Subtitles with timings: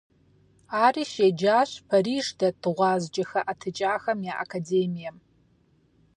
[0.83, 5.17] Ари щеджащ Париж дэт гъуазджэ хэӀэтыкӀахэм я Академием.